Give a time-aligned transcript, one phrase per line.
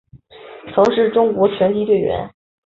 [0.73, 2.33] 曾是中国拳击队员。